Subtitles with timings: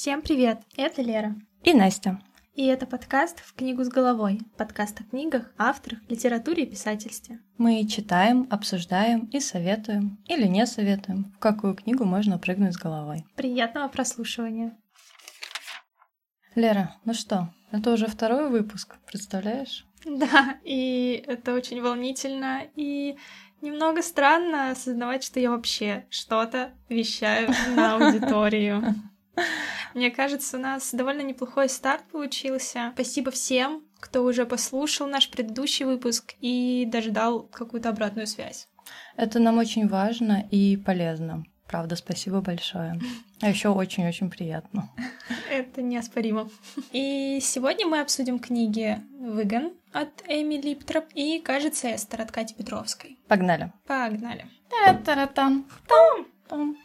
[0.00, 0.62] Всем привет!
[0.78, 1.36] Это Лера.
[1.62, 2.18] И Настя.
[2.54, 4.40] И это подкаст «В книгу с головой».
[4.56, 7.40] Подкаст о книгах, авторах, литературе и писательстве.
[7.58, 13.26] Мы читаем, обсуждаем и советуем, или не советуем, в какую книгу можно прыгнуть с головой.
[13.36, 14.74] Приятного прослушивания.
[16.54, 19.84] Лера, ну что, это уже второй выпуск, представляешь?
[20.06, 23.18] Да, и это очень волнительно, и
[23.60, 28.94] немного странно осознавать, что я вообще что-то вещаю на аудиторию.
[29.94, 32.90] Мне кажется, у нас довольно неплохой старт получился.
[32.94, 38.68] Спасибо всем, кто уже послушал наш предыдущий выпуск и даже дал какую-то обратную связь.
[39.16, 41.44] Это нам очень важно и полезно.
[41.66, 42.98] Правда, спасибо большое.
[43.40, 44.90] А еще очень-очень приятно.
[45.48, 46.50] Это неоспоримо.
[46.90, 53.18] И сегодня мы обсудим книги «Выгон» от Эми Липтроп и, кажется, Эстер от Кати Петровской.
[53.28, 53.72] Погнали.
[53.86, 54.46] Погнали.
[54.68, 55.64] Та-та-та-там.
[56.48, 56.76] Там.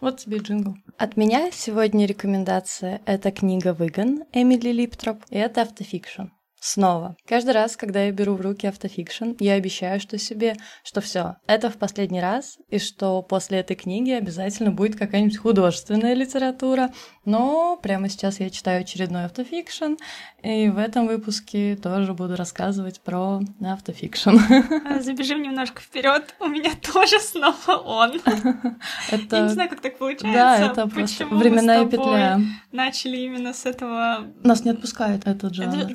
[0.00, 0.76] Вот тебе джингл.
[0.98, 6.24] От меня сегодня рекомендация— это книга «Выгон» Эми Липтрот, и это автофикшн.
[6.60, 7.16] Снова.
[7.26, 11.70] Каждый раз, когда я беру в руки автофикшн, я обещаю что себе, что все, это
[11.70, 16.90] в последний раз, и что после этой книги обязательно будет какая-нибудь художественная литература.
[17.24, 19.94] Но прямо сейчас я читаю очередной автофикшн,
[20.42, 24.36] и в этом выпуске тоже буду рассказывать про автофикшн.
[24.84, 26.34] А, забежим немножко вперед.
[26.40, 28.20] У меня тоже снова он.
[29.10, 29.36] Это...
[29.36, 30.32] Я не знаю, как так получается.
[30.32, 32.40] Да, это просто временная петля.
[32.72, 34.26] Начали именно с этого.
[34.42, 35.76] Нас не отпускает этот жанр.
[35.76, 35.94] Это...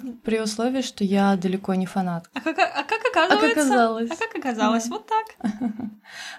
[0.56, 2.30] условии, что я далеко не фанат.
[2.34, 3.36] А как, а как оказывается?
[3.36, 4.12] А как оказалось?
[4.12, 4.84] А как оказалось?
[4.86, 4.90] Да.
[4.96, 5.52] Вот так.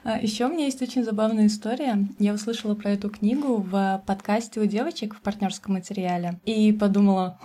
[0.04, 2.06] А, Еще у меня есть очень забавная история.
[2.18, 7.38] Я услышала про эту книгу в подкасте у девочек в партнерском материале и подумала,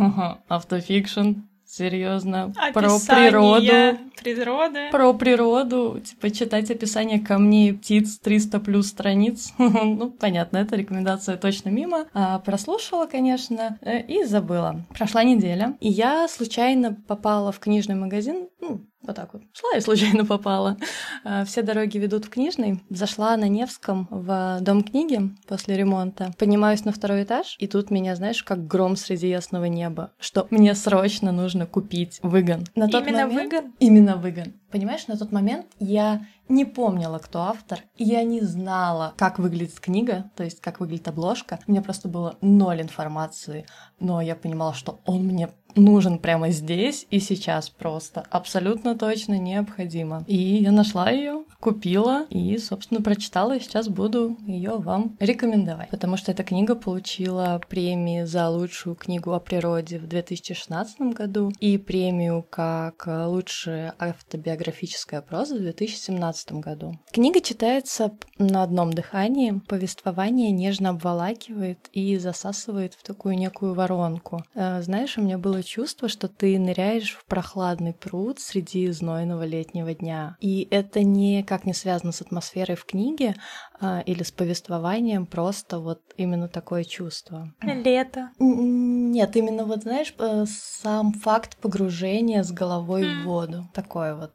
[0.47, 3.99] автофикшн, серьезно, про природу.
[4.21, 4.89] Природы.
[4.91, 9.51] Про природу, типа читать описание камней, птиц, 300 плюс страниц.
[9.57, 12.05] ну, понятно, эта рекомендация точно мимо.
[12.13, 14.85] А, прослушала, конечно, э, и забыла.
[14.95, 19.43] Прошла неделя, и я случайно попала в книжный магазин, ну, вот так вот.
[19.53, 20.77] Шла и случайно попала.
[21.23, 22.83] А, все дороги ведут в книжный.
[22.89, 26.33] Зашла на Невском в Дом книги после ремонта.
[26.37, 30.75] Поднимаюсь на второй этаж, и тут меня, знаешь, как гром среди ясного неба, что мне
[30.75, 32.65] срочно нужно купить выгон.
[32.75, 33.53] На тот Именно момент...
[33.53, 33.73] выгон?
[33.79, 34.53] Именно выгон.
[34.71, 39.79] Понимаешь, на тот момент я не помнила, кто автор, и я не знала, как выглядит
[39.79, 41.59] книга, то есть как выглядит обложка.
[41.67, 43.65] У меня просто было ноль информации,
[43.99, 50.23] но я понимала, что он мне нужен прямо здесь и сейчас просто абсолютно точно необходимо.
[50.27, 56.17] И я нашла ее, купила и, собственно, прочитала, и сейчас буду ее вам рекомендовать, потому
[56.17, 62.45] что эта книга получила премии за лучшую книгу о природе в 2016 году и премию
[62.49, 66.99] как лучшая автобиографическая проза в 2017 году.
[67.11, 74.43] Книга читается на одном дыхании, повествование нежно обволакивает и засасывает в такую некую воронку.
[74.55, 79.93] Э, знаешь, у меня было чувство, что ты ныряешь в прохладный пруд среди знойного летнего
[79.93, 80.35] дня.
[80.39, 83.35] И это никак не связано с атмосферой в книге
[83.79, 87.53] а, или с повествованием, просто вот именно такое чувство.
[87.61, 88.29] Лето.
[88.39, 93.69] Нет, именно вот, знаешь, э, сам факт погружения с головой в воду.
[93.73, 94.33] Такое вот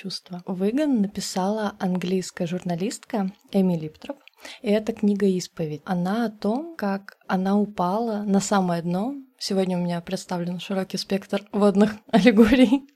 [0.00, 0.42] чувство.
[0.46, 4.18] Выгон написала английская журналистка Эми Липтроп.
[4.62, 5.82] И это книга «Исповедь».
[5.84, 9.14] Она о том, как она упала на самое дно.
[9.38, 12.88] Сегодня у меня представлен широкий спектр водных аллегорий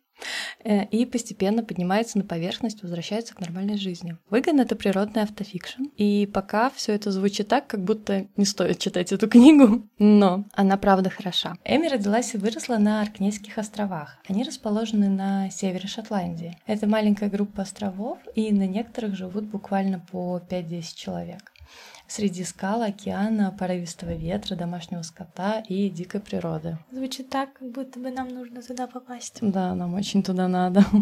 [0.65, 4.17] и постепенно поднимается на поверхность, возвращается к нормальной жизни.
[4.31, 9.13] Выгон— это природный автофикшн, и пока все это звучит так, как будто не стоит читать
[9.13, 11.57] эту книгу, но она правда хороша.
[11.65, 14.19] Эми родилась и выросла на Аркнейских островах.
[14.29, 16.59] Они расположены на севере Шотландии.
[16.67, 21.54] Это маленькая группа островов, и на некоторых живут буквально по 5-10 человек
[22.07, 26.79] среди скал, океана, порывистого ветра, домашнего скота и дикой природы.
[26.91, 29.39] Звучит так, как будто бы нам нужно туда попасть.
[29.41, 30.85] Да, нам очень туда надо.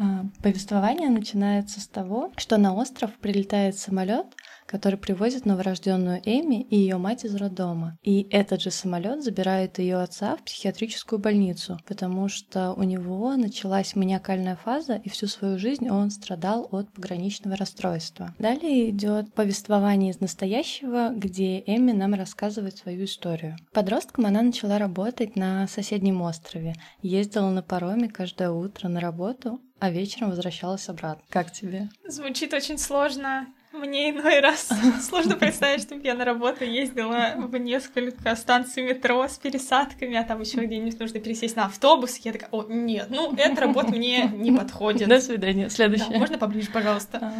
[0.00, 4.26] А, повествование начинается с того, что на остров прилетает самолет,
[4.68, 7.96] который привозит новорожденную Эми и ее мать из роддома.
[8.02, 13.96] И этот же самолет забирает ее отца в психиатрическую больницу, потому что у него началась
[13.96, 18.34] маниакальная фаза, и всю свою жизнь он страдал от пограничного расстройства.
[18.38, 23.56] Далее идет повествование из настоящего, где Эми нам рассказывает свою историю.
[23.72, 29.90] Подростком она начала работать на соседнем острове, ездила на пароме каждое утро на работу, а
[29.90, 31.24] вечером возвращалась обратно.
[31.30, 31.88] Как тебе?
[32.06, 33.46] Звучит очень сложно.
[33.72, 34.70] Мне иной раз
[35.02, 40.40] сложно представить, чтобы я на работу ездила в несколько станций метро с пересадками, а там
[40.40, 42.16] еще где-нибудь нужно пересесть на автобус.
[42.18, 45.08] Я такая, о, нет, ну, эта работа мне не подходит.
[45.08, 45.68] До свидания.
[45.68, 46.08] Следующее.
[46.10, 47.18] Да, можно поближе, пожалуйста?
[47.20, 47.32] А,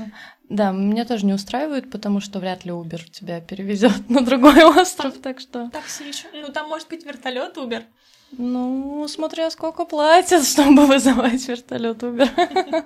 [0.50, 5.14] да, меня тоже не устраивает, потому что вряд ли Uber тебя перевезет на другой остров,
[5.22, 5.70] так что...
[5.70, 6.26] Такси еще.
[6.34, 7.84] Ну, там может быть вертолет Uber.
[8.32, 12.84] Ну, смотря сколько платят, чтобы вызывать вертолет Uber.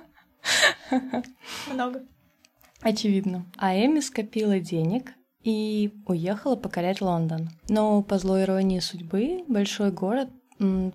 [1.66, 2.04] Много.
[2.82, 3.46] Очевидно.
[3.56, 5.12] А Эми скопила денег
[5.42, 7.50] и уехала покорять Лондон.
[7.68, 10.28] Но по злой иронии судьбы большой город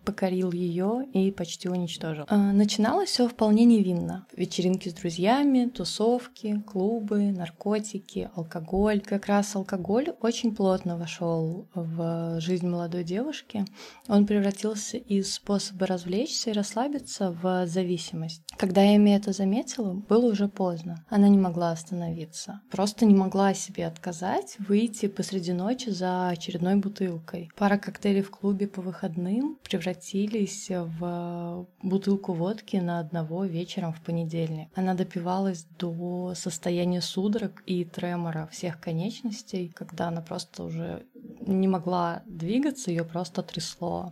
[0.04, 2.26] покорил ее и почти уничтожил.
[2.28, 4.28] А, начиналось все вполне невинно.
[4.36, 9.02] Вечеринки с друзьями, тусовки, клубы, наркотики, алкоголь.
[9.02, 13.66] Как раз алкоголь очень плотно вошел в жизнь молодой девушки.
[14.08, 18.42] Он превратился из способа развлечься и расслабиться в зависимость.
[18.58, 21.06] Когда Эми это заметила, было уже поздно.
[21.10, 22.62] Она не могла остановиться.
[22.72, 27.50] Просто не могла себе отказать выйти посреди ночи за очередной бутылкой.
[27.56, 34.70] Пара коктейлей в клубе по выходным превратились в бутылку водки на одного вечером в понедельник.
[34.76, 41.06] Она допивалась до состояния судорог и тремора всех конечностей, когда она просто уже
[41.42, 44.12] не могла двигаться, ее просто трясло.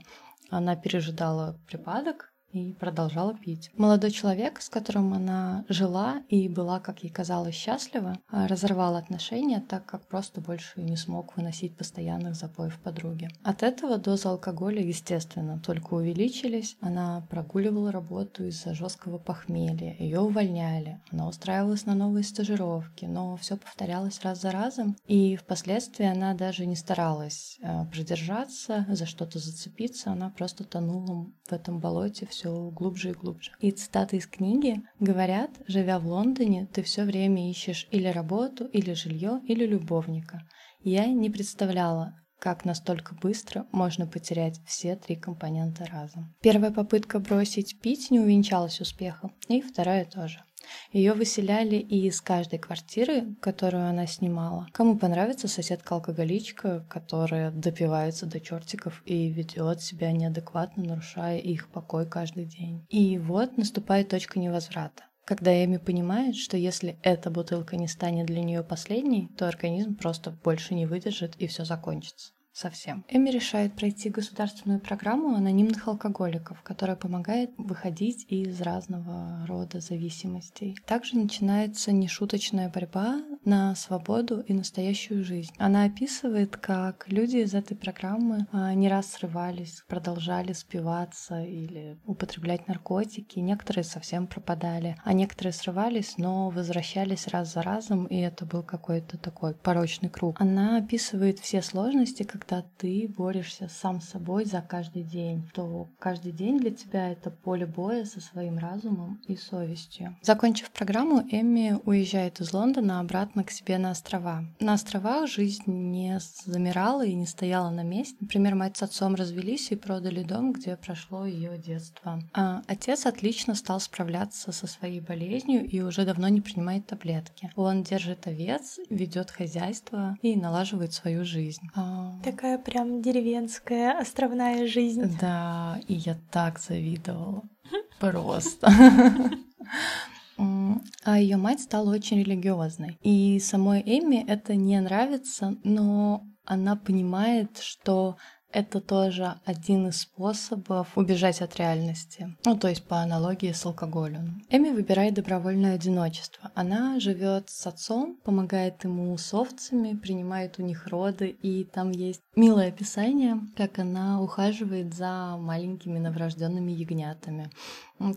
[0.49, 3.69] Она пережидала припадок, и продолжала пить.
[3.75, 9.59] Молодой человек, с которым она жила и была, как ей казалось, счастлива, а, разорвал отношения,
[9.59, 13.29] так как просто больше не смог выносить постоянных запоев подруги.
[13.43, 16.77] От этого дозы алкоголя, естественно, только увеличились.
[16.79, 23.57] Она прогуливала работу из-за жесткого похмелья, ее увольняли, она устраивалась на новые стажировки, но все
[23.57, 30.11] повторялось раз за разом, и впоследствии она даже не старалась а, продержаться, за что-то зацепиться,
[30.11, 33.51] она просто тонула в этом болоте все все глубже и глубже.
[33.59, 38.93] И цитаты из книги говорят, живя в Лондоне, ты все время ищешь или работу, или
[38.93, 40.41] жилье, или любовника.
[40.83, 46.35] Я не представляла, как настолько быстро можно потерять все три компонента разом.
[46.41, 50.43] Первая попытка бросить пить не увенчалась успехом, и вторая тоже.
[50.91, 54.67] Ее выселяли и из каждой квартиры, которую она снимала.
[54.71, 62.45] Кому понравится соседка-алкоголичка, которая допивается до чертиков и ведет себя неадекватно, нарушая их покой каждый
[62.45, 62.85] день.
[62.89, 65.03] И вот наступает точка невозврата.
[65.25, 70.31] Когда Эми понимает, что если эта бутылка не станет для нее последней, то организм просто
[70.31, 73.03] больше не выдержит и все закончится совсем.
[73.09, 80.77] Эми решает пройти государственную программу анонимных алкоголиков, которая помогает выходить из разного рода зависимостей.
[80.85, 85.53] Также начинается нешуточная борьба на свободу и настоящую жизнь.
[85.57, 92.67] Она описывает, как люди из этой программы а, не раз срывались, продолжали спиваться или употреблять
[92.67, 93.39] наркотики.
[93.39, 99.17] Некоторые совсем пропадали, а некоторые срывались, но возвращались раз за разом, и это был какой-то
[99.17, 100.39] такой порочный круг.
[100.41, 106.31] Она описывает все сложности, когда ты борешься сам с собой за каждый день, то каждый
[106.31, 110.15] день для тебя это поле боя со своим разумом и совестью.
[110.21, 114.45] Закончив программу, Эмми уезжает из Лондона обратно к себе на острова.
[114.59, 118.15] На островах жизнь не замирала и не стояла на месте.
[118.19, 122.21] Например, мать с отцом развелись и продали дом, где прошло ее детство.
[122.33, 127.51] А отец отлично стал справляться со своей болезнью и уже давно не принимает таблетки.
[127.55, 131.67] Он держит овец, ведет хозяйство и налаживает свою жизнь.
[131.75, 135.17] А, такая прям деревенская островная жизнь.
[135.19, 137.43] Да, и я так завидовала.
[137.99, 138.71] Просто.
[140.37, 142.97] А ее мать стала очень религиозной.
[143.01, 148.17] И самой Эми это не нравится, но она понимает, что
[148.55, 152.37] это тоже один из способов убежать от реальности.
[152.45, 154.41] Ну, то есть по аналогии с алкоголем.
[154.49, 156.51] Эми выбирает добровольное одиночество.
[156.55, 162.21] Она живет с отцом, помогает ему с овцами, принимает у них роды, и там есть
[162.37, 167.49] милое описание, как она ухаживает за маленькими новорожденными ягнятами.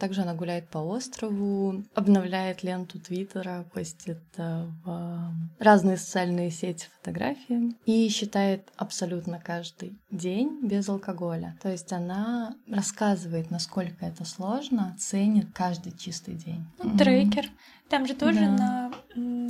[0.01, 7.75] Также она гуляет по острову, обновляет ленту Твиттера, постит э, в разные социальные сети фотографии
[7.87, 11.57] и считает абсолютно каждый день без алкоголя.
[11.63, 16.65] То есть она рассказывает, насколько это сложно, ценит каждый чистый день.
[16.99, 17.47] Трекер.
[17.89, 18.51] Там же тоже да.
[18.51, 18.93] на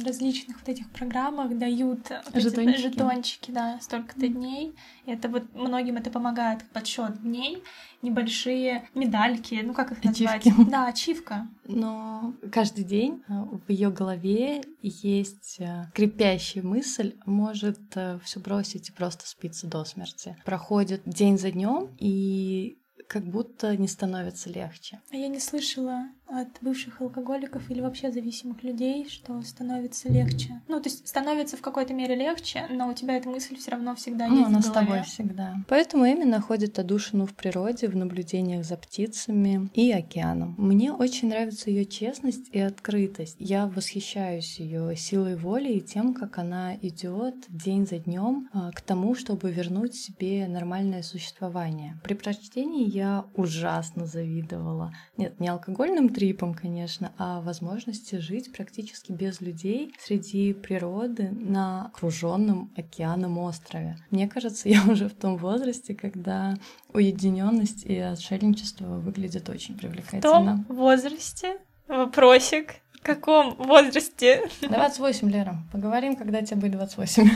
[0.04, 4.74] различных вот этих программах дают жетончики, жетончики да, столько-то дней.
[5.06, 7.62] И это вот многим это помогает подсчет дней,
[8.02, 10.46] небольшие медальки, ну как их назвать?
[10.46, 10.70] Ачивки.
[10.70, 11.48] Да, ачивка.
[11.66, 18.88] Но каждый день э, в ее голове есть э, крепящая мысль, может э, все бросить
[18.88, 20.36] и просто спиться до смерти.
[20.44, 25.00] Проходит день за днем, и как будто не становится легче.
[25.10, 30.60] А я не слышала от бывших алкоголиков или вообще зависимых людей, что становится легче.
[30.68, 33.94] Ну, то есть становится в какой-то мере легче, но у тебя эта мысль все равно
[33.94, 35.54] всегда ну, есть она в с тобой всегда.
[35.68, 40.54] Поэтому Эми находит одушину в природе, в наблюдениях за птицами и океаном.
[40.58, 43.36] Мне очень нравится ее честность и открытость.
[43.38, 48.82] Я восхищаюсь ее силой воли и тем, как она идет день за днем а, к
[48.82, 51.98] тому, чтобы вернуть себе нормальное существование.
[52.04, 54.92] При прочтении я ужасно завидовала.
[55.16, 62.72] Нет, не алкогольным трипом, конечно, а возможности жить практически без людей среди природы на окруженном
[62.76, 63.96] океаном острове.
[64.10, 66.54] Мне кажется, я уже в том возрасте, когда
[66.92, 70.64] уединенность и отшельничество выглядят очень В привлекательно.
[70.66, 72.74] том возрасте вопросик.
[73.00, 74.48] В каком возрасте?
[74.60, 75.56] 28, Лера.
[75.72, 77.30] Поговорим, когда тебе будет 28.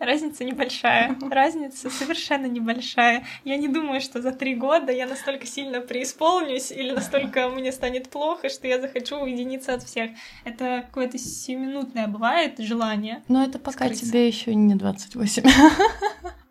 [0.00, 1.16] Разница небольшая.
[1.30, 3.24] Разница совершенно небольшая.
[3.44, 8.10] Я не думаю, что за три года я настолько сильно преисполнюсь или настолько мне станет
[8.10, 10.10] плохо, что я захочу уединиться от всех.
[10.44, 13.22] Это какое-то сиюминутное бывает желание.
[13.28, 14.06] Но это пока Скрыться.
[14.06, 15.44] тебе еще не 28.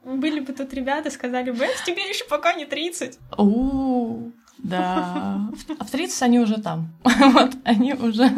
[0.04, 3.20] Были бы тут ребята, сказали бы, «Э, тебе еще пока не 30.
[3.38, 4.32] У,
[4.64, 5.50] да.
[5.80, 6.90] А в 30 они уже там.
[7.34, 8.30] Вот, они уже,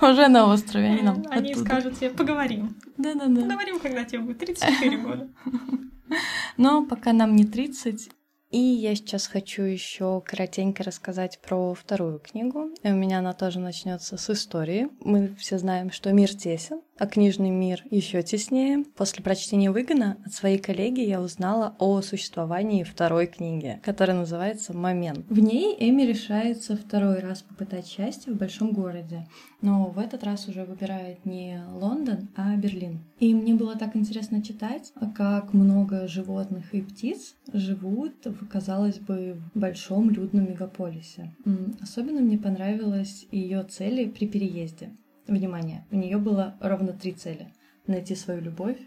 [0.00, 1.66] уже на острове, они нам Они оттуда.
[1.66, 2.74] скажут тебе, поговорим.
[2.96, 3.42] Да-да-да.
[3.42, 5.28] Поговорим, когда тебе будет 34 года.
[6.56, 8.10] Но пока нам не 30.
[8.50, 12.70] И я сейчас хочу еще коротенько рассказать про вторую книгу.
[12.82, 14.88] И у меня она тоже начнется с истории.
[15.00, 18.84] Мы все знаем, что мир тесен, а книжный мир еще теснее.
[18.96, 25.24] После прочтения Выгона от своей коллеги я узнала о существовании второй книги, которая называется «Момент».
[25.28, 29.26] В ней Эми решается второй раз попытать счастье в большом городе,
[29.60, 33.00] но в этот раз уже выбирает не Лондон, а Берлин.
[33.18, 39.40] И мне было так интересно читать, как много животных и птиц живут в, казалось бы,
[39.54, 41.34] в большом людном мегаполисе.
[41.80, 44.90] Особенно мне понравилось ее цели при переезде.
[45.26, 47.52] Внимание, у нее было ровно три цели.
[47.86, 48.78] Найти свою любовь,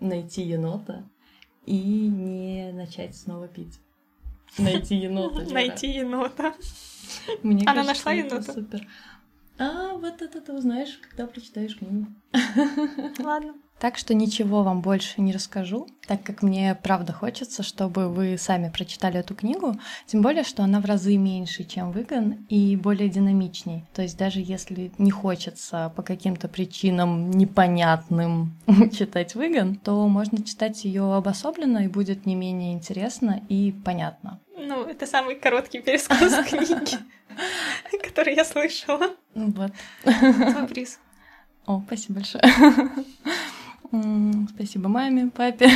[0.00, 1.08] найти енота
[1.66, 3.78] и не начать снова пить.
[4.58, 5.52] Найти енота.
[5.52, 6.54] Найти енота.
[7.42, 8.52] Мне Она нашла енота?
[8.52, 8.86] Супер.
[9.58, 12.06] А вот это ты узнаешь, когда прочитаешь книгу.
[13.18, 13.54] Ладно.
[13.78, 18.70] Так что ничего вам больше не расскажу, так как мне правда хочется, чтобы вы сами
[18.70, 19.76] прочитали эту книгу,
[20.06, 23.84] тем более, что она в разы меньше, чем Выгон, и более динамичней.
[23.92, 28.54] То есть даже если не хочется по каким-то причинам непонятным
[28.92, 34.40] читать Выгон, то можно читать ее обособленно и будет не менее интересно и понятно.
[34.56, 36.98] Ну, это самый короткий пересказ книги,
[38.02, 39.10] который я слышала.
[39.34, 39.72] Ну Вот.
[40.02, 41.00] Твой приз.
[41.66, 42.42] О, спасибо большое.
[44.54, 45.68] Спасибо маме, папе.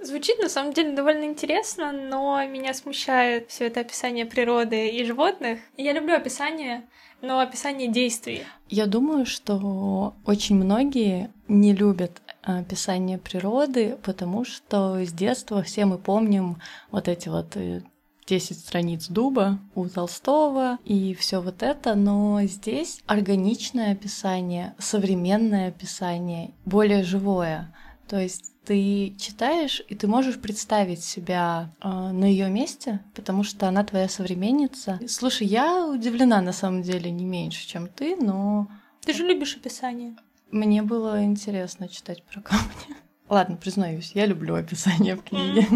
[0.00, 5.58] Звучит на самом деле довольно интересно, но меня смущает все это описание природы и животных.
[5.76, 6.84] Я люблю описание,
[7.20, 8.44] но описание действий.
[8.68, 15.98] Я думаю, что очень многие не любят описание природы, потому что с детства все мы
[15.98, 16.58] помним
[16.90, 17.82] вот эти вот э,
[18.28, 26.52] 10 страниц дуба у Толстого и все вот это, но здесь органичное описание, современное описание,
[26.66, 27.74] более живое.
[28.06, 33.66] То есть ты читаешь, и ты можешь представить себя э, на ее месте, потому что
[33.66, 35.00] она твоя современница.
[35.08, 38.68] Слушай, я удивлена на самом деле не меньше, чем ты, но
[39.04, 40.16] Ты же любишь описание.
[40.50, 42.96] мне было интересно читать про камни.
[43.30, 45.66] Ладно, признаюсь, я люблю описание в книге.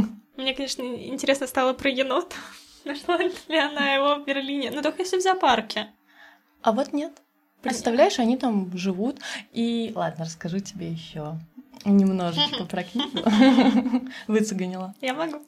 [0.42, 2.34] Мне, конечно, интересно стало про енота.
[2.84, 4.72] Нашла ли она его в Берлине?
[4.72, 5.86] Но только если в зоопарке.
[6.62, 7.12] А вот нет.
[7.62, 9.20] Представляешь, они там живут.
[9.52, 11.38] И ладно, расскажу тебе еще
[11.84, 13.22] немножечко про книгу.
[14.26, 14.96] Выцеганила.
[15.00, 15.42] Я могу.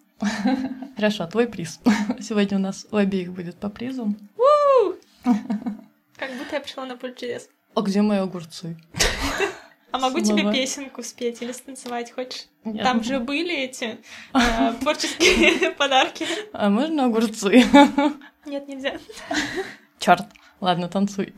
[0.94, 1.80] Хорошо, твой приз.
[2.20, 4.14] Сегодня у нас у обеих будет по призу.
[5.24, 7.48] Как будто я пришла на поле чудес.
[7.74, 8.76] А где мои огурцы?
[9.94, 10.40] А могу Снова.
[10.40, 12.46] тебе песенку спеть или станцевать хочешь?
[12.64, 12.82] Нет.
[12.82, 13.98] Там же были эти
[14.34, 16.26] э, творческие подарки.
[16.52, 17.62] А можно огурцы?
[18.44, 18.98] Нет, нельзя.
[20.00, 20.24] Черт.
[20.60, 21.32] Ладно, танцуй.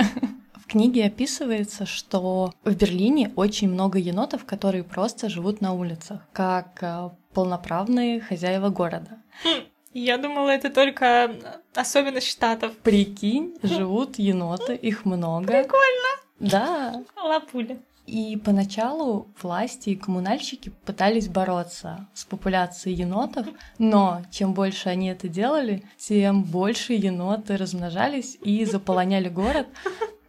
[0.54, 6.78] В книге описывается, что в Берлине очень много енотов, которые просто живут на улицах, как
[6.82, 9.18] э, полноправные хозяева города.
[9.44, 11.30] Хм, Я думала, это только
[11.74, 12.74] особенность штатов.
[12.78, 15.46] Прикинь, живут еноты, их много.
[15.46, 16.08] Прикольно.
[16.40, 17.02] Да.
[17.22, 17.76] Лапуля.
[18.06, 23.46] И поначалу власти и коммунальщики пытались бороться с популяцией енотов,
[23.78, 29.66] но чем больше они это делали, тем больше еноты размножались и заполоняли город.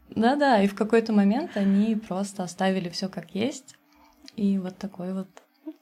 [0.10, 3.76] Да-да, и в какой-то момент они просто оставили все как есть.
[4.36, 5.28] И вот такой вот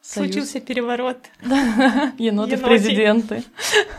[0.05, 0.31] союз.
[0.33, 1.17] Случился переворот.
[2.17, 3.43] Еноты в президенты.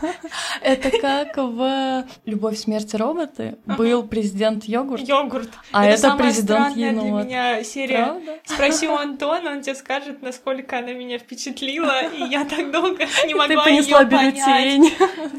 [0.61, 5.07] Это как в «Любовь, смерти роботы» был президент йогурт.
[5.07, 5.49] Йогурт.
[5.71, 7.25] А это президент для енот.
[7.25, 8.05] меня серия.
[8.05, 8.39] Правда?
[8.45, 13.33] Спроси у Антона, он тебе скажет, насколько она меня впечатлила, и я так долго не
[13.33, 14.35] Ты могла понесла ее понять.
[14.35, 14.93] бюллетень.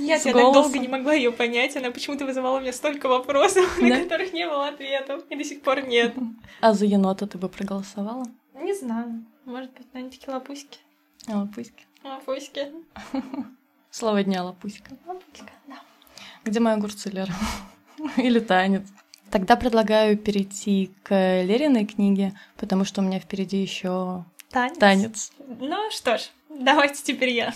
[0.06, 1.76] Нет, я так долго не могла ее понять.
[1.76, 4.02] Она почему-то вызывала у меня столько вопросов, на Да?
[4.02, 5.22] которых не было ответов.
[5.30, 6.14] И до сих пор нет.
[6.60, 8.24] А за енота ты бы проголосовала?
[8.60, 9.24] Не знаю.
[9.48, 10.78] Может быть, на такие лапуськи.
[11.26, 11.80] А, Лапуська.
[12.04, 12.66] Лапуськи.
[13.90, 14.90] Слово дня лапуська.
[15.06, 15.76] Лапуська, да.
[16.44, 17.32] Где мои огурцы, Лера?
[18.18, 18.82] Или танец?
[19.30, 24.78] Тогда предлагаю перейти к Лериной книге, потому что у меня впереди еще Танец.
[24.78, 25.32] танец.
[25.60, 27.54] Ну что ж, давайте теперь я.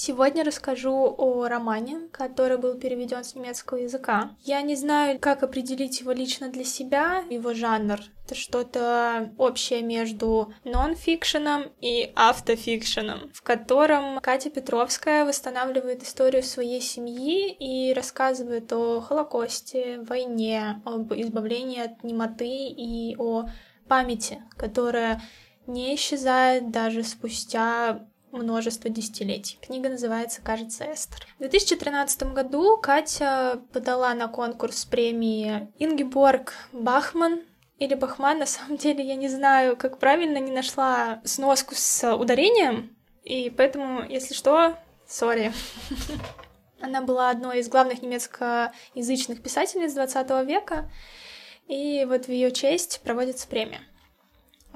[0.00, 4.30] Сегодня расскажу о романе, который был переведен с немецкого языка.
[4.44, 7.98] Я не знаю, как определить его лично для себя, его жанр.
[8.24, 17.50] Это что-то общее между нон-фикшеном и автофикшеном, в котором Катя Петровская восстанавливает историю своей семьи
[17.50, 23.48] и рассказывает о Холокосте, войне, об избавлении от немоты и о
[23.88, 25.20] памяти, которая
[25.66, 29.58] не исчезает даже спустя множество десятилетий.
[29.60, 31.26] Книга называется, кажется, «Эстер».
[31.36, 37.42] В 2013 году Катя подала на конкурс премии Ингеборг Бахман
[37.78, 42.96] или Бахман, на самом деле я не знаю, как правильно, не нашла сноску с ударением,
[43.22, 45.52] и поэтому, если что, сори.
[46.80, 50.90] Она была одной из главных немецкоязычных писательниц 20 века,
[51.66, 53.80] и вот в ее честь проводится премия.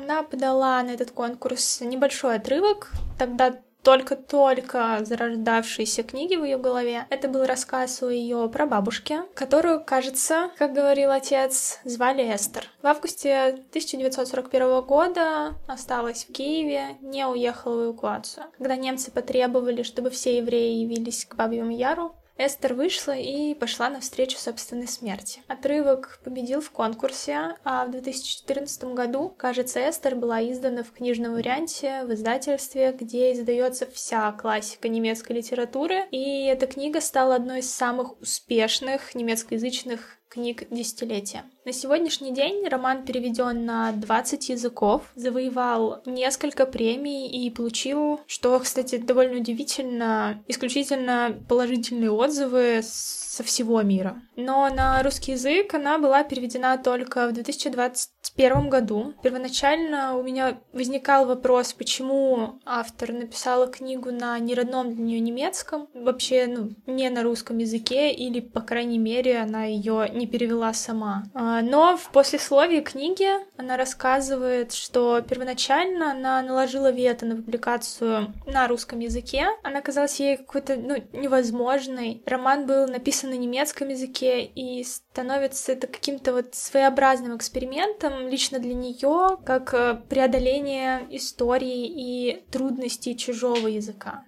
[0.03, 2.91] Она подала на этот конкурс небольшой отрывок,
[3.21, 3.55] тогда
[3.85, 7.07] только-только зарождавшейся книги в ее голове.
[7.09, 12.67] Это был рассказ о ее прабабушке, которую, кажется, как говорил отец, звали Эстер.
[12.83, 18.47] В августе 1941 года осталась в Киеве, не уехала в эвакуацию.
[18.59, 24.39] Когда немцы потребовали, чтобы все евреи явились к Бабьему Яру, Эстер вышла и пошла навстречу
[24.39, 25.43] собственной смерти.
[25.49, 32.05] Отрывок победил в конкурсе, а в 2014 году, кажется, Эстер была издана в книжном варианте
[32.05, 38.21] в издательстве, где издается вся классика немецкой литературы, и эта книга стала одной из самых
[38.21, 41.45] успешных немецкоязычных книг десятилетия.
[41.65, 48.97] На сегодняшний день роман переведен на 20 языков, завоевал несколько премий и получил, что, кстати,
[48.97, 54.21] довольно удивительно, исключительно положительные отзывы со всего мира.
[54.35, 59.15] Но на русский язык она была переведена только в 2021 году.
[59.23, 66.47] Первоначально у меня возникал вопрос, почему автор написала книгу на неродном для нее немецком, вообще,
[66.47, 71.25] ну, не на русском языке, или, по крайней мере, она ее не перевела сама.
[71.53, 78.67] А, Но в послесловии книги она рассказывает, что первоначально она наложила вето на публикацию на
[78.69, 79.49] русском языке.
[79.63, 82.23] Она казалась ей какой-то, ну, невозможной.
[82.27, 88.75] Роман был написан на немецком языке и становится это каким-то вот своеобразным экспериментом лично для
[88.75, 94.25] нее, как э, преодоление истории и трудностей чужого языка.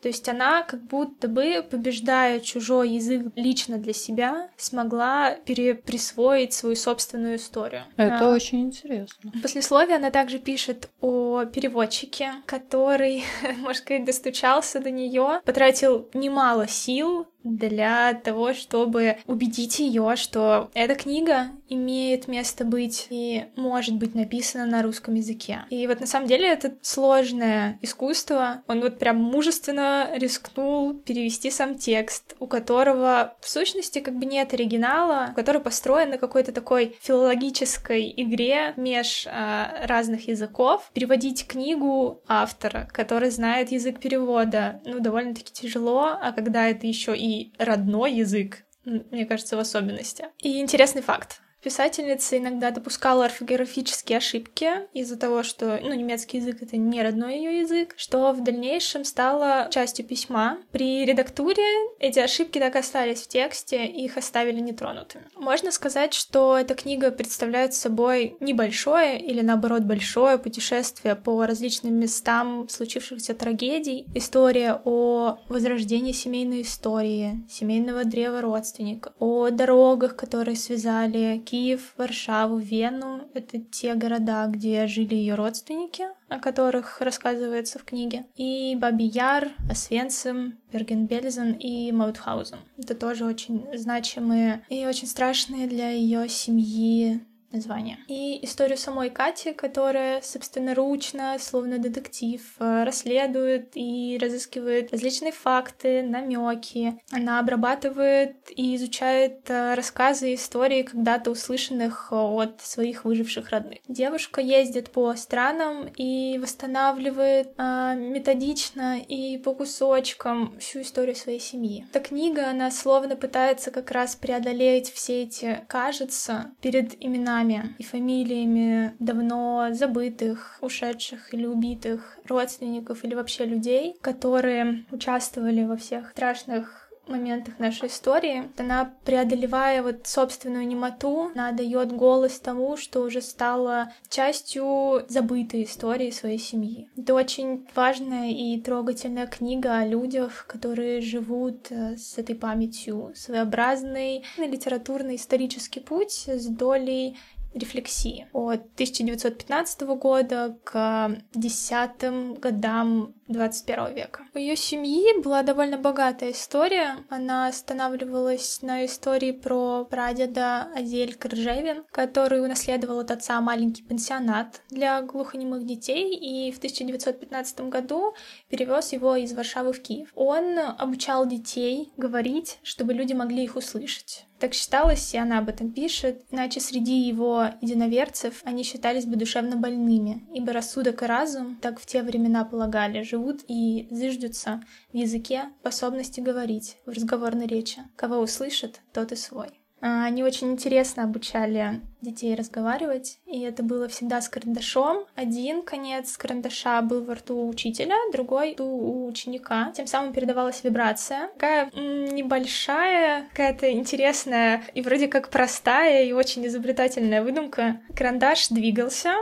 [0.00, 6.76] То есть она как будто бы, побеждая чужой язык лично для себя, смогла переприсвоить свою
[6.76, 7.82] собственную историю.
[7.96, 9.30] Это А, очень интересно.
[9.34, 13.24] в послесловии она также пишет о переводчике, который,
[13.58, 20.94] можно сказать, достучался до нее, потратил немало сил для того, чтобы убедить ее, что эта
[20.94, 25.64] книга имеет место быть и может быть написана на русском языке.
[25.70, 28.62] И вот на самом деле это сложное искусство.
[28.66, 34.52] Он вот прям мужественно рискнул перевести сам текст, у которого в сущности как бы нет
[34.54, 40.90] оригинала, который построен на какой-то такой филологической игре меж а, разных языков.
[40.94, 47.33] Переводить книгу автора, который знает язык перевода, ну, довольно-таки тяжело, а когда это еще и
[47.58, 50.26] родной язык, мне кажется, в особенности.
[50.38, 51.40] И интересный факт.
[51.64, 57.60] Писательница иногда допускала орфографические ошибки из-за того, что ну, немецкий язык это не родной ее
[57.60, 60.58] язык, что в дальнейшем стало частью письма.
[60.72, 61.64] При редактуре
[62.00, 65.24] эти ошибки так и остались в тексте, их оставили нетронутыми.
[65.36, 72.68] Можно сказать, что эта книга представляет собой небольшое или наоборот большое путешествие по различным местам
[72.68, 74.04] случившихся трагедий.
[74.14, 83.28] История о возрождении семейной истории, семейного древа родственников, о дорогах, которые связали Киев, Варшаву, Вену.
[83.32, 88.26] Это те города, где жили ее родственники, о которых рассказывается в книге.
[88.34, 92.58] И Баби Яр, Освенцим, Бергенбельзен и Маутхаузен.
[92.76, 97.98] Это тоже очень значимые и очень страшные для ее семьи название.
[98.08, 106.98] И историю самой Кати, которая собственноручно, словно детектив, э, расследует и разыскивает различные факты, намеки.
[107.10, 113.78] Она обрабатывает и изучает э, рассказы и истории, когда-то услышанных от своих выживших родных.
[113.88, 121.86] Девушка ездит по странам и восстанавливает э, методично и по кусочкам всю историю своей семьи.
[121.92, 127.43] Эта книга, она словно пытается как раз преодолеть все эти «кажется» перед именами
[127.78, 136.10] и фамилиями давно забытых, ушедших или убитых родственников или вообще людей, которые участвовали во всех
[136.10, 138.50] страшных моментах нашей истории.
[138.56, 146.10] Она, преодолевая вот собственную немоту, она дает голос тому, что уже стало частью забытой истории
[146.10, 146.88] своей семьи.
[146.96, 153.12] Это очень важная и трогательная книга о людях, которые живут э, с этой памятью.
[153.14, 157.16] Своеобразный литературный исторический путь с долей
[157.54, 164.22] рефлексии от 1915 года к десятым годам 21 века.
[164.34, 166.98] У ее семьи была довольно богатая история.
[167.08, 175.00] Она останавливалась на истории про прадеда Азель Крыжевин, который унаследовал от отца маленький пансионат для
[175.02, 178.14] глухонемых детей и в 1915 году
[178.48, 180.10] перевез его из Варшавы в Киев.
[180.14, 184.26] Он обучал детей говорить, чтобы люди могли их услышать.
[184.44, 189.56] Так считалось, и она об этом пишет, иначе среди его единоверцев они считались бы душевно
[189.56, 195.44] больными, ибо рассудок и разум, так в те времена полагали, живут и зыждутся в языке
[195.60, 197.78] способности говорить, в разговорной речи.
[197.96, 199.63] Кого услышат, тот и свой.
[199.84, 205.04] А, они очень интересно обучали детей разговаривать, и это было всегда с карандашом.
[205.14, 209.72] Один конец карандаша был во рту учителя, другой у ученика.
[209.76, 211.28] Тем самым передавалась вибрация.
[211.34, 217.82] Такая небольшая, какая-то интересная и вроде как простая и очень изобретательная выдумка.
[217.94, 219.12] Карандаш двигался,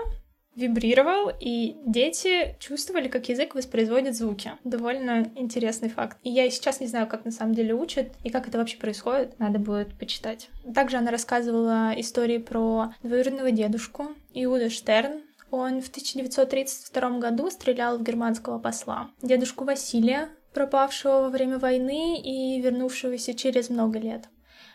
[0.56, 4.52] вибрировал, и дети чувствовали, как язык воспроизводит звуки.
[4.64, 6.18] Довольно интересный факт.
[6.22, 9.38] И я сейчас не знаю, как на самом деле учат, и как это вообще происходит.
[9.38, 10.48] Надо будет почитать.
[10.74, 18.02] Также она рассказывала истории про двоюродного дедушку Иуда Штерн, он в 1932 году стрелял в
[18.02, 19.10] германского посла.
[19.20, 24.28] Дедушку Василия, пропавшего во время войны и вернувшегося через много лет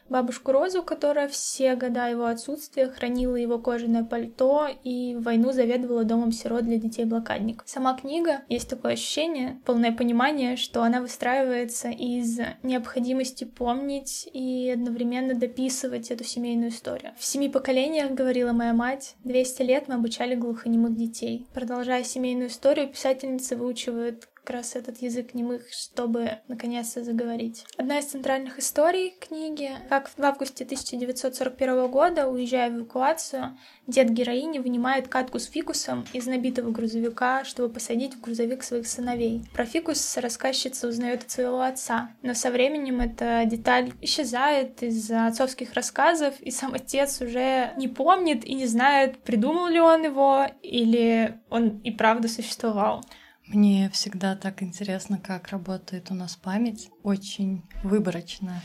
[0.10, 6.04] бабушку Розу, которая все года его отсутствия хранила его кожаное пальто и в войну заведовала
[6.04, 7.68] домом сирот для детей-блокадников.
[7.68, 15.34] Сама книга, есть такое ощущение, полное понимание, что она выстраивается из необходимости помнить и одновременно
[15.34, 17.14] дописывать эту семейную историю.
[17.18, 21.48] В семи поколениях, говорила моя мать, 200 лет мы обучали глухонемых детей.
[21.54, 27.66] Продолжая семейную историю, писательница выучивает как раз этот язык немых, чтобы наконец-то заговорить.
[27.76, 33.58] Одна из центральных историй книги, как в августе 1941 года, уезжая в эвакуацию,
[33.88, 39.42] дед героини вынимает катку с фикусом из набитого грузовика, чтобы посадить в грузовик своих сыновей.
[39.54, 45.74] Про фикус рассказчица узнает от своего отца, но со временем эта деталь исчезает из-за отцовских
[45.74, 51.38] рассказов, и сам отец уже не помнит и не знает, придумал ли он его или
[51.50, 53.04] он и правда существовал.
[53.48, 56.90] Мне всегда так интересно, как работает у нас память.
[57.04, 58.62] Очень выборочно.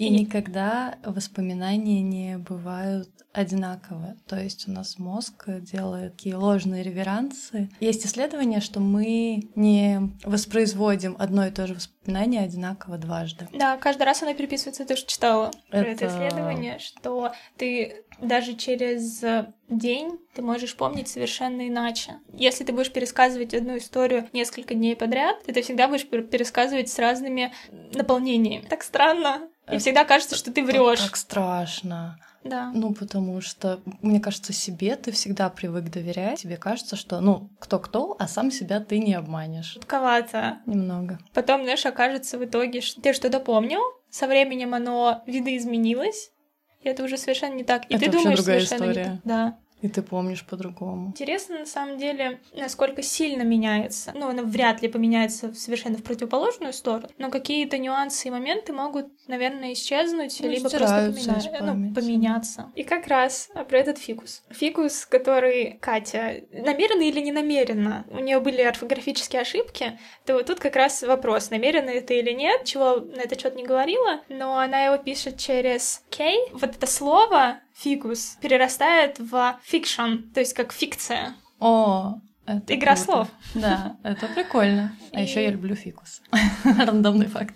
[0.00, 4.16] И, и никогда воспоминания не бывают одинаковые.
[4.26, 7.68] То есть у нас мозг делает такие ложные реверансы.
[7.80, 13.46] Есть исследование, что мы не воспроизводим одно и то же воспоминание одинаково дважды.
[13.52, 14.86] Да, каждый раз она переписывается.
[14.86, 15.82] Ты же читала это...
[15.82, 19.22] про это исследование, что ты даже через
[19.68, 22.14] день ты можешь помнить совершенно иначе.
[22.32, 26.98] Если ты будешь пересказывать одну историю несколько дней подряд, ты это всегда будешь пересказывать с
[26.98, 27.52] разными
[27.92, 28.64] наполнениями.
[28.66, 29.49] Так странно.
[29.72, 31.00] И всегда кажется, что ты врешь.
[31.00, 32.18] Так страшно.
[32.42, 32.70] Да.
[32.74, 36.40] Ну, потому что, мне кажется, себе ты всегда привык доверять.
[36.40, 39.74] Тебе кажется, что, ну, кто-кто, а сам себя ты не обманешь.
[39.74, 40.58] Жутковато.
[40.64, 41.18] Немного.
[41.34, 43.80] Потом, знаешь, окажется в итоге, что ты что-то помнил,
[44.10, 46.32] со временем оно видоизменилось,
[46.80, 47.84] и это уже совершенно не так.
[47.90, 49.04] И это ты думаешь совершенно история.
[49.04, 49.20] не так.
[49.24, 49.58] Да.
[49.82, 51.08] И ты помнишь по-другому.
[51.08, 54.12] Интересно, на самом деле, насколько сильно меняется.
[54.14, 59.06] Ну, она вряд ли поменяется совершенно в противоположную сторону, но какие-то нюансы и моменты могут,
[59.26, 61.74] наверное, исчезнуть, ну, либо просто поменя...
[61.74, 62.72] ну, поменяться.
[62.74, 64.42] И как раз а, про этот фикус.
[64.50, 70.60] Фикус, который Катя намеренно или не намеренно, у нее были орфографические ошибки, то вот тут
[70.60, 74.84] как раз вопрос, намеренно это или нет, чего на этот счет не говорила, но она
[74.84, 76.32] его пишет через K.
[76.52, 81.34] Вот это слово фикус перерастает в фикшн, то есть как фикция.
[81.58, 83.04] О, это Игра круто.
[83.04, 83.28] слов.
[83.54, 84.96] Да, это прикольно.
[85.12, 86.22] А И- еще я люблю фикус.
[86.64, 87.54] Рандомный факт.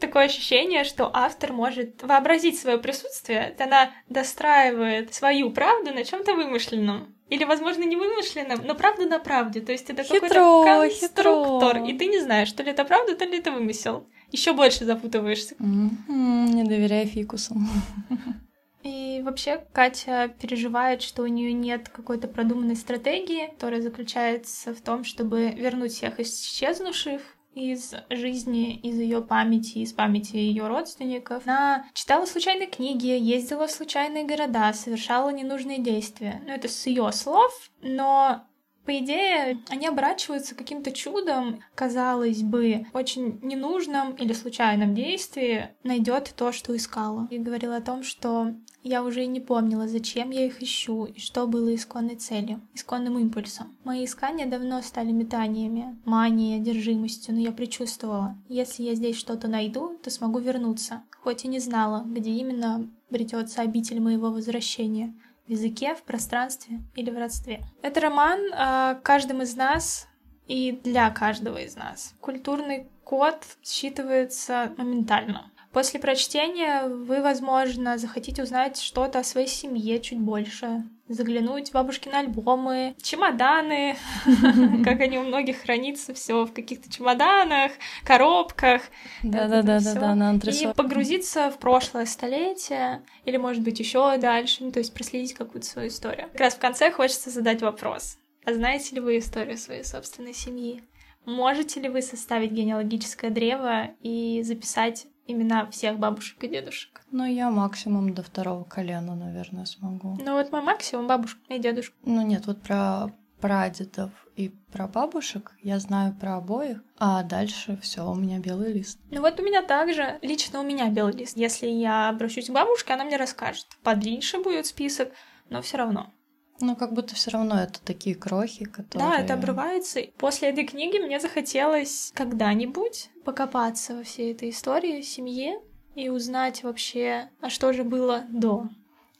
[0.00, 7.14] такое ощущение, что автор может вообразить свое присутствие, она достраивает свою правду на чем-то вымышленном.
[7.30, 9.60] Или, возможно, не вымышленном, но правда на правде.
[9.62, 11.88] То есть это какой-то конструктор, хитро.
[11.88, 14.06] и ты не знаешь, то ли это правда, то ли это вымысел.
[14.30, 15.54] Еще больше запутываешься.
[15.54, 17.66] Mm-hmm, не доверяй фикусам.
[18.84, 25.04] И вообще Катя переживает, что у нее нет какой-то продуманной стратегии, которая заключается в том,
[25.04, 27.22] чтобы вернуть всех исчезнувших
[27.54, 31.44] из жизни, из ее памяти, из памяти ее родственников.
[31.46, 36.42] Она читала случайные книги, ездила в случайные города, совершала ненужные действия.
[36.46, 38.44] Ну, это с ее слов, но
[38.84, 46.52] по идее, они оборачиваются каким-то чудом, казалось бы, очень ненужном или случайном действии найдет то,
[46.52, 47.26] что искала.
[47.30, 51.18] И говорила о том, что я уже и не помнила, зачем я их ищу и
[51.18, 53.74] что было исконной целью, исконным импульсом.
[53.82, 59.98] Мои искания давно стали метаниями, манией, одержимостью, но я предчувствовала, если я здесь что-то найду,
[60.02, 65.14] то смогу вернуться, хоть и не знала, где именно бретется обитель моего возвращения
[65.46, 67.64] в языке, в пространстве или в родстве.
[67.82, 70.08] Это роман о каждом из нас
[70.46, 72.14] и для каждого из нас.
[72.20, 75.50] Культурный код считывается моментально.
[75.74, 82.14] После прочтения вы, возможно, захотите узнать что-то о своей семье чуть больше, заглянуть в бабушкины
[82.14, 83.96] альбомы, чемоданы,
[84.84, 87.72] как они у многих хранятся, все в каких-то чемоданах,
[88.04, 88.82] коробках.
[89.24, 90.70] Да-да-да, да, на антресоль.
[90.70, 95.66] И погрузиться в прошлое столетие, или, может быть, еще дальше, ну, то есть проследить какую-то
[95.66, 96.28] свою историю.
[96.30, 98.16] Как раз в конце хочется задать вопрос.
[98.44, 100.84] А знаете ли вы историю своей собственной семьи?
[101.24, 107.02] Можете ли вы составить генеалогическое древо и записать имена всех бабушек и дедушек.
[107.10, 110.18] Ну, я максимум до второго колена, наверное, смогу.
[110.20, 111.94] Ну, вот мой максимум бабушка и дедушка.
[112.04, 113.10] Ну, нет, вот про
[113.44, 118.98] прадедов и про бабушек я знаю про обоих, а дальше все у меня белый лист.
[119.10, 121.36] Ну вот у меня также, лично у меня белый лист.
[121.36, 123.66] Если я обращусь к бабушке, она мне расскажет.
[123.82, 125.12] Подлиннее будет список,
[125.50, 126.13] но все равно.
[126.60, 129.10] Ну, как будто все равно это такие крохи, которые...
[129.10, 130.00] Да, это обрывается.
[130.18, 135.60] После этой книги мне захотелось когда-нибудь покопаться во всей этой истории, семье,
[135.94, 138.68] и узнать вообще, а что же было до.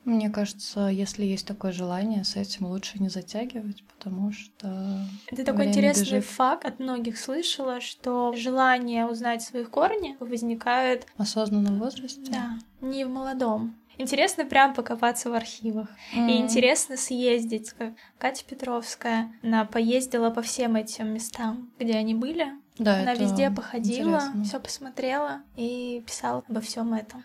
[0.04, 5.06] Мне кажется, если есть такое желание, с этим лучше не затягивать, потому что...
[5.28, 6.24] Это такой интересный бежит.
[6.26, 11.06] факт, от многих слышала, что желание узнать своих корни возникает...
[11.16, 12.30] В осознанном возрасте?
[12.30, 13.76] Да, не в молодом.
[13.98, 15.88] Интересно прям покопаться в архивах.
[16.14, 16.30] Mm-hmm.
[16.30, 22.48] И интересно съездить, как Катя Петровская, она поездила по всем этим местам, где они были.
[22.78, 27.24] Да, она везде походила, все посмотрела и писала обо всем этом.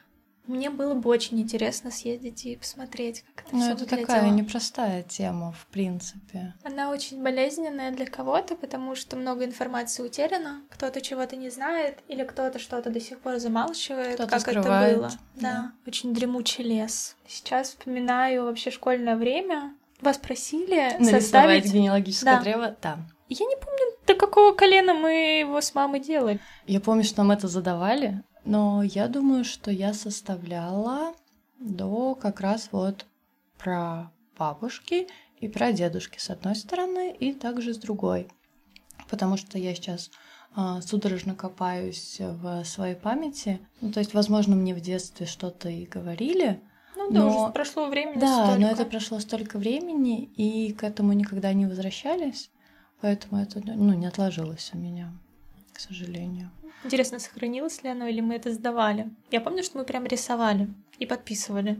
[0.50, 4.08] Мне было бы очень интересно съездить и посмотреть, как это Ну, все это выглядело.
[4.08, 6.56] такая непростая тема, в принципе.
[6.64, 12.24] Она очень болезненная для кого-то, потому что много информации утеряно, кто-то чего-то не знает, или
[12.24, 14.92] кто-то что-то до сих пор замалчивает, кто как скрывает.
[14.92, 15.12] это было.
[15.36, 15.42] Да.
[15.42, 17.16] да, очень дремучий лес.
[17.28, 19.76] Сейчас вспоминаю вообще школьное время.
[20.02, 21.72] Вас просили Нарисовать составить...
[21.72, 22.42] генеалогическое да.
[22.42, 22.76] древо?
[22.82, 22.98] Да.
[23.32, 26.40] Я не помню, до какого колена мы его с мамой делали.
[26.66, 31.14] Я помню, что нам это задавали, но я думаю, что я составляла
[31.60, 33.06] до как раз вот
[33.60, 35.08] про бабушки
[35.40, 38.28] и про дедушки с одной стороны и также с другой.
[39.08, 40.10] Потому что я сейчас
[40.58, 43.60] э, судорожно копаюсь в своей памяти.
[43.82, 46.60] Ну, то есть, возможно, мне в детстве что-то и говорили.
[46.96, 47.44] Ну да, но...
[47.44, 48.62] уже прошло времени Да, столько.
[48.62, 52.50] но это прошло столько времени, и к этому никогда не возвращались.
[53.00, 55.14] Поэтому это ну, не отложилось у меня,
[55.72, 56.50] к сожалению.
[56.84, 59.10] Интересно, сохранилось ли оно или мы это сдавали?
[59.32, 61.80] Я помню, что мы прям рисовали и подписывали.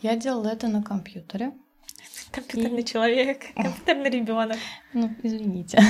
[0.00, 1.52] Я делала это на компьютере.
[2.30, 2.84] Компьютерный и...
[2.84, 4.58] человек, компьютерный ребенок.
[4.92, 5.80] Ну, извините.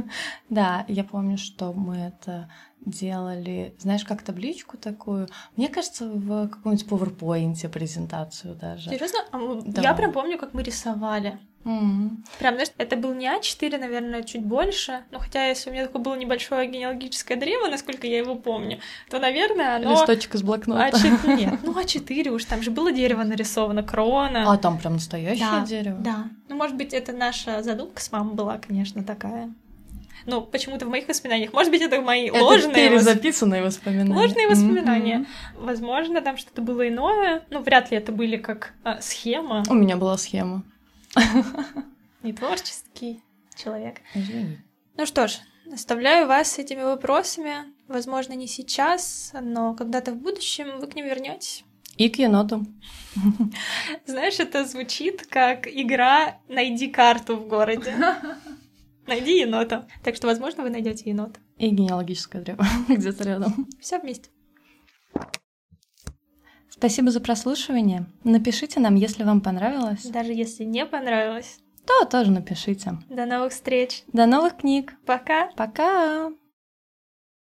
[0.48, 2.48] да, я помню, что мы это
[2.84, 5.28] делали, знаешь, как табличку такую.
[5.56, 8.90] Мне кажется, в каком-нибудь PowerPoint презентацию даже.
[8.90, 9.18] Серьезно?
[9.32, 9.82] А да.
[9.82, 11.38] Я прям помню, как мы рисовали.
[11.68, 12.10] Mm-hmm.
[12.38, 15.02] Прям, знаешь, это был не А4, наверное, чуть больше.
[15.10, 18.78] Но хотя, если у меня такое было небольшое генеалогическое древо, насколько я его помню,
[19.10, 19.92] то, наверное, оно...
[19.92, 20.88] Листочек из блокнота.
[20.88, 21.36] А4...
[21.36, 24.50] Нет, ну А4 уж, там же было дерево нарисовано, крона.
[24.50, 25.98] А, там прям настоящее да, дерево?
[25.98, 26.24] Да.
[26.48, 29.52] Ну, может быть, это наша задумка с мамой была, конечно, такая.
[30.24, 31.52] Ну, почему-то в моих воспоминаниях.
[31.52, 32.74] Может быть, это мои это ложные...
[32.74, 34.14] перезаписанные воспоминания.
[34.14, 35.18] Ложные воспоминания.
[35.18, 35.64] Mm-hmm.
[35.64, 37.42] Возможно, там что-то было иное.
[37.50, 39.62] Ну, вряд ли это были как а, схема.
[39.68, 40.64] У меня была схема.
[42.22, 43.22] Не творческий
[43.56, 44.00] человек.
[44.14, 44.58] Извини.
[44.96, 45.38] Ну что ж,
[45.72, 47.72] оставляю вас с этими вопросами.
[47.86, 51.64] Возможно, не сейчас, но когда-то в будущем вы к ним вернетесь.
[51.96, 52.66] И к еноту.
[54.06, 57.94] Знаешь, это звучит как игра «Найди карту в городе».
[59.06, 59.88] Найди енота.
[60.04, 61.40] Так что, возможно, вы найдете енота.
[61.56, 63.66] И генеалогическое древо где-то рядом.
[63.80, 64.28] Все вместе.
[66.78, 68.06] Спасибо за прослушивание.
[68.22, 70.04] Напишите нам, если вам понравилось.
[70.04, 72.98] Даже если не понравилось, то тоже напишите.
[73.10, 74.04] До новых встреч.
[74.12, 74.94] До новых книг.
[75.04, 75.50] Пока.
[75.56, 76.30] Пока.